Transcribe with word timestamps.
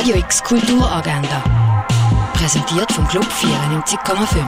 Radio 0.00 0.16
X 0.16 0.42
Kulturagenda. 0.42 1.44
Präsentiert 2.32 2.90
vom 2.90 3.06
Club 3.06 3.26
94,5. 3.26 4.46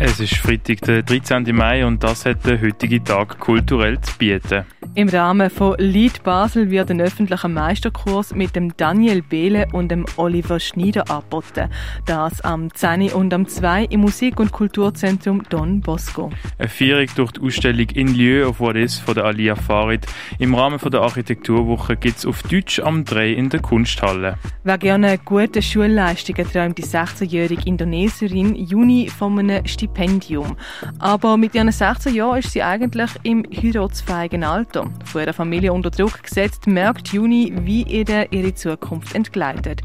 Es 0.00 0.18
ist 0.18 0.34
Freitag, 0.38 0.80
der 0.80 1.04
13. 1.04 1.54
Mai 1.54 1.86
und 1.86 2.02
das 2.02 2.26
hat 2.26 2.44
der 2.44 2.60
heutige 2.60 3.04
Tag 3.04 3.38
kulturell 3.38 4.00
zu 4.00 4.18
bieten. 4.18 4.64
Im 4.96 5.08
Rahmen 5.08 5.50
von 5.50 5.76
Lied 5.78 6.24
Basel 6.24 6.68
wird 6.68 6.90
ein 6.90 7.00
öffentlicher 7.00 7.46
Meisterkurs 7.46 8.34
mit 8.34 8.56
dem 8.56 8.76
Daniel 8.76 9.22
Behle 9.22 9.68
und 9.72 9.88
dem 9.88 10.04
Oliver 10.16 10.58
Schneider 10.58 11.08
angeboten. 11.08 11.70
Das 12.06 12.40
am 12.40 12.74
10 12.74 13.12
und 13.12 13.32
am 13.32 13.46
2 13.46 13.84
im 13.84 14.00
Musik- 14.00 14.40
und 14.40 14.50
Kulturzentrum 14.50 15.44
Don 15.48 15.80
Bosco. 15.80 16.32
Eine 16.58 16.68
Führung 16.68 17.06
durch 17.14 17.30
die 17.30 17.40
Ausstellung 17.40 17.88
In 17.90 18.14
Lieu 18.14 18.48
of 18.48 18.58
What 18.58 18.74
Is 18.74 18.98
von 18.98 19.14
der 19.14 19.26
Alia 19.26 19.54
Farid. 19.54 20.06
Im 20.40 20.56
Rahmen 20.56 20.80
der 20.80 21.02
Architekturwoche 21.02 21.96
gibt 21.96 22.18
es 22.18 22.26
auf 22.26 22.42
Deutsch 22.42 22.80
am 22.80 23.04
3 23.04 23.30
in 23.30 23.48
der 23.48 23.60
Kunsthalle. 23.60 24.38
Wer 24.64 24.78
gerne 24.78 25.18
gute 25.18 25.62
Schulleistungen 25.62 26.50
träumt 26.50 26.78
die 26.78 26.84
16-jährige 26.84 27.62
Indonesierin 27.64 28.56
Juni 28.56 29.08
von 29.08 29.38
einem 29.38 29.64
Stipendium. 29.66 30.56
Aber 30.98 31.36
mit 31.36 31.54
ihren 31.54 31.70
16 31.70 32.12
Jahren 32.12 32.40
ist 32.40 32.50
sie 32.50 32.64
eigentlich 32.64 33.10
im 33.22 33.44
heiratsfähigen 33.54 34.42
Alter. 34.42 34.79
Mutter, 34.80 35.06
von 35.06 35.20
ihrer 35.20 35.32
Familie 35.32 35.72
unter 35.72 35.90
Druck 35.90 36.22
gesetzt, 36.22 36.66
merkt 36.66 37.08
Juni, 37.08 37.52
wie 37.62 37.82
ihr 37.82 38.32
ihre 38.32 38.54
Zukunft 38.54 39.14
entgleitet. 39.14 39.82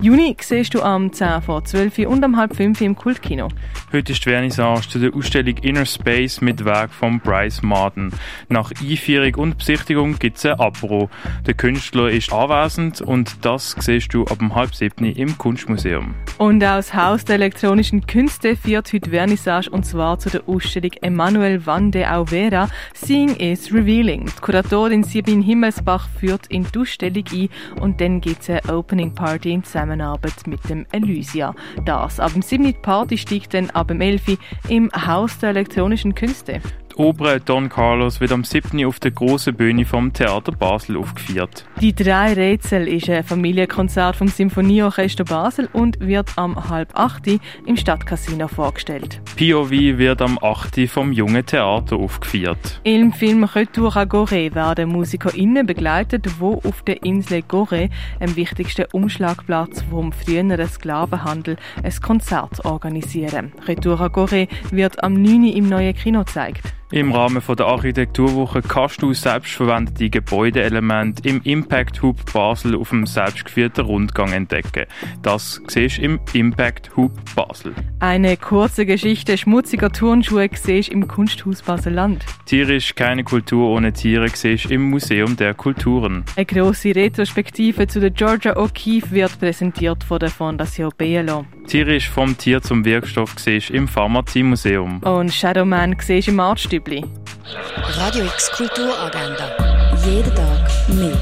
Juni 0.00 0.36
siehst 0.40 0.74
du 0.74 0.82
am 0.82 1.12
10 1.12 1.42
vor 1.42 1.64
12 1.64 1.98
und 2.06 2.24
am 2.24 2.36
halb 2.36 2.56
5 2.56 2.80
im 2.80 2.96
Kultkino. 2.96 3.48
Heute 3.92 4.12
ist 4.12 4.24
die 4.24 4.30
Vernissage 4.30 4.88
zu 4.88 4.98
der 4.98 5.14
Ausstellung 5.14 5.56
Inner 5.58 5.86
Space 5.86 6.40
mit 6.40 6.64
Werk 6.64 6.92
von 6.92 7.20
Bryce 7.20 7.62
Martin. 7.62 8.10
Nach 8.48 8.70
Einführung 8.70 9.34
und 9.36 9.58
Besichtigung 9.58 10.18
gibt 10.18 10.38
es 10.38 10.46
ein 10.46 10.58
Apro. 10.58 11.10
Der 11.46 11.54
Künstler 11.54 12.10
ist 12.10 12.32
anwesend 12.32 13.00
und 13.00 13.44
das 13.44 13.76
siehst 13.78 14.12
du 14.14 14.24
ab 14.24 14.38
halb 14.54 14.74
7 14.74 15.04
im 15.04 15.36
Kunstmuseum. 15.38 16.14
Und 16.38 16.60
das 16.60 16.94
Haus 16.94 17.24
der 17.24 17.36
elektronischen 17.36 18.06
Künste 18.06 18.56
führt 18.56 18.92
heute 18.92 19.10
Vernissage 19.10 19.70
und 19.70 19.84
zwar 19.84 20.18
zu 20.18 20.30
der 20.30 20.42
Ausstellung 20.46 20.92
Emmanuel 21.02 21.64
Van 21.64 21.90
de 21.90 22.06
Auvera 22.06 22.68
Seeing 22.94 23.36
is 23.36 23.72
Revealing. 23.72 24.30
Die 24.38 24.42
Kuratorin 24.42 25.02
Sibylle 25.02 25.42
Himmelsbach 25.42 26.08
führt 26.08 26.46
in 26.46 26.64
die 26.72 26.78
Ausstellung 26.78 27.24
ein 27.32 27.48
und 27.80 28.00
dann 28.00 28.20
gibt 28.20 28.42
es 28.42 28.50
eine 28.50 28.62
Opening 28.72 29.12
Party 29.12 29.50
in 29.50 29.64
Zusammenarbeit 29.64 30.46
mit 30.46 30.60
dem 30.68 30.86
Elysia. 30.92 31.56
Das 31.84 32.20
ab 32.20 32.32
dem 32.34 32.42
7. 32.42 32.72
Party 32.80 33.18
steigt 33.18 33.52
dann 33.54 33.68
ab 33.70 33.88
dem 33.88 34.00
11. 34.00 34.38
im 34.68 34.92
Haus 34.92 35.38
der 35.38 35.50
elektronischen 35.50 36.14
Künste. 36.14 36.60
Oper 36.98 37.38
Don 37.38 37.68
Carlos 37.68 38.20
wird 38.20 38.32
am 38.32 38.42
7. 38.42 38.84
auf 38.84 38.98
der 38.98 39.12
grossen 39.12 39.54
Bühne 39.54 39.84
vom 39.84 40.12
Theater 40.12 40.50
Basel 40.50 40.96
aufgeführt. 40.96 41.64
Die 41.80 41.94
drei 41.94 42.32
Rätsel 42.32 42.88
ist 42.88 43.08
ein 43.08 43.22
Familienkonzert 43.22 44.16
vom 44.16 44.26
Symphonieorchester 44.26 45.22
Basel 45.22 45.68
und 45.72 46.00
wird 46.00 46.32
am 46.34 46.68
halb 46.68 46.98
8. 46.98 47.38
im 47.66 47.76
Stadtcasino 47.76 48.48
vorgestellt. 48.48 49.20
POV 49.36 49.70
wird 49.70 50.20
am 50.20 50.40
8. 50.42 50.88
vom 50.88 51.12
Jungen 51.12 51.46
Theater 51.46 51.94
aufgeführt. 51.94 52.80
Im 52.82 53.12
Film 53.12 53.44
Retour 53.44 53.96
à 53.96 54.04
Gorée 54.04 54.52
werden 54.56 54.88
MusikerInnen 54.88 55.66
begleitet, 55.66 56.26
die 56.26 56.42
auf 56.42 56.82
der 56.82 57.04
Insel 57.04 57.44
Gorée, 57.48 57.90
dem 58.20 58.34
wichtigsten 58.34 58.86
Umschlagplatz 58.90 59.82
vom 59.88 60.10
früheren 60.10 60.66
Sklavenhandel, 60.66 61.58
ein 61.80 61.94
Konzert 62.02 62.64
organisieren. 62.64 63.52
Retour 63.68 64.00
à 64.00 64.08
Gorée 64.08 64.48
wird 64.72 65.00
am 65.04 65.22
9. 65.22 65.44
im 65.44 65.68
neuen 65.68 65.94
Kino 65.94 66.24
gezeigt. 66.24 66.74
Im 66.90 67.12
Rahmen 67.12 67.42
der 67.46 67.66
Architekturwoche 67.66 68.62
kannst 68.62 69.02
du 69.02 69.12
selbstverwendete 69.12 70.08
Gebäudeelemente 70.08 71.28
im 71.28 71.42
Impact 71.42 72.00
Hub 72.00 72.32
Basel 72.32 72.74
auf 72.76 72.88
dem 72.88 73.04
selbstgeführten 73.04 73.84
Rundgang 73.84 74.32
entdecken. 74.32 74.86
Das 75.20 75.60
siehst 75.68 75.98
du 75.98 76.02
im 76.02 76.20
Impact 76.32 76.96
Hub 76.96 77.12
Basel. 77.34 77.74
Eine 78.00 78.36
kurze 78.36 78.86
Geschichte 78.86 79.36
schmutziger 79.36 79.90
Turnschuhe 79.90 80.48
siehst 80.54 80.88
im 80.88 81.08
Kunsthaus 81.08 81.62
Basel-Land. 81.62 82.24
Tierisch 82.44 82.94
keine 82.94 83.24
Kultur 83.24 83.70
ohne 83.70 83.92
Tiere 83.92 84.28
siehst 84.28 84.70
im 84.70 84.90
Museum 84.90 85.36
der 85.36 85.54
Kulturen. 85.54 86.24
Eine 86.36 86.46
grosse 86.46 86.94
Retrospektive 86.94 87.88
zu 87.88 87.98
der 87.98 88.10
Georgia 88.10 88.56
O'Keeffe 88.56 89.10
wird 89.10 89.40
präsentiert 89.40 90.04
von 90.04 90.20
der 90.20 90.30
Fondation 90.30 90.92
BLO. 90.96 91.44
Tierisch 91.66 92.08
vom 92.08 92.38
Tier 92.38 92.62
zum 92.62 92.84
Wirkstoff 92.84 93.34
siehst 93.36 93.70
im 93.70 93.88
Pharmaziemuseum. 93.88 95.00
Und 95.02 95.32
Shadowman 95.32 95.96
siehst 96.00 96.28
im 96.28 96.38
Artstübli. 96.38 97.04
Radio 97.96 98.24
X 98.26 98.52
Kulturagenda. 98.52 99.56
Jeden 100.06 100.34
Tag 100.36 100.70
mehr. 100.88 101.18